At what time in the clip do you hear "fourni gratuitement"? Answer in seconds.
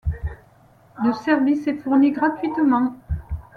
1.77-2.95